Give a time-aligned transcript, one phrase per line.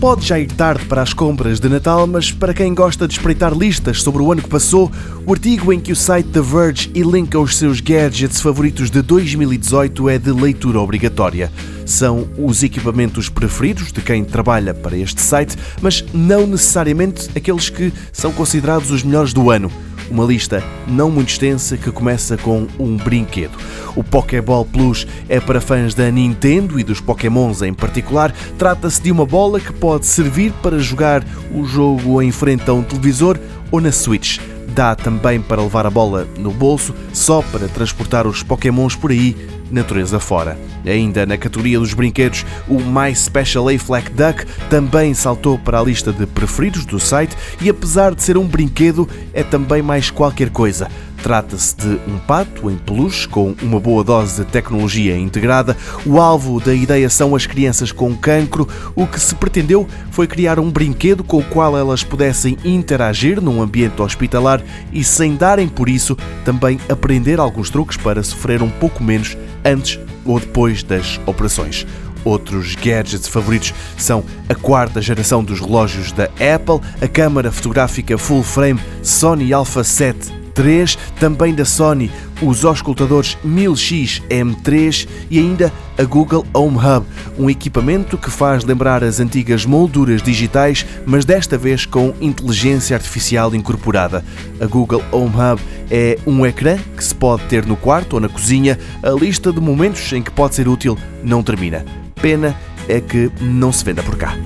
[0.00, 3.52] Pode já ir tarde para as compras de Natal, mas para quem gosta de espreitar
[3.52, 4.88] listas sobre o ano que passou,
[5.26, 10.08] o artigo em que o site The Verge elenca os seus gadgets favoritos de 2018
[10.08, 11.50] é de leitura obrigatória.
[11.84, 17.92] São os equipamentos preferidos de quem trabalha para este site, mas não necessariamente aqueles que
[18.12, 19.68] são considerados os melhores do ano.
[20.10, 23.58] Uma lista não muito extensa que começa com um brinquedo.
[23.94, 28.32] O Pokéball Plus é para fãs da Nintendo e dos Pokémons em particular.
[28.56, 32.82] Trata-se de uma bola que pode servir para jogar o jogo em frente a um
[32.82, 33.38] televisor
[33.70, 34.38] ou na Switch.
[34.68, 39.36] Dá também para levar a bola no bolso, só para transportar os Pokémons por aí
[39.70, 40.58] natureza fora.
[40.86, 46.12] Ainda na categoria dos brinquedos, o My Special A-Flack Duck também saltou para a lista
[46.12, 50.88] de preferidos do site e apesar de ser um brinquedo, é também mais qualquer coisa.
[51.22, 55.76] Trata-se de um pato em peluche com uma boa dose de tecnologia integrada.
[56.06, 58.68] O alvo da ideia são as crianças com cancro.
[58.94, 63.60] O que se pretendeu foi criar um brinquedo com o qual elas pudessem interagir num
[63.60, 69.02] ambiente hospitalar e, sem darem por isso, também aprender alguns truques para sofrer um pouco
[69.02, 71.86] menos antes ou depois das operações.
[72.24, 78.42] Outros gadgets favoritos são a quarta geração dos relógios da Apple, a câmara fotográfica full
[78.42, 82.10] frame Sony Alpha 7 3, também da Sony,
[82.42, 87.06] os auscultadores 1000X M3 e ainda a Google Home Hub,
[87.38, 93.54] um equipamento que faz lembrar as antigas molduras digitais, mas desta vez com inteligência artificial
[93.54, 94.24] incorporada.
[94.60, 98.28] A Google Home Hub é um ecrã que se pode ter no quarto ou na
[98.28, 98.76] cozinha.
[99.00, 101.84] A lista de momentos em que pode ser útil não termina.
[102.20, 102.56] Pena
[102.88, 104.36] é que não se venda por cá.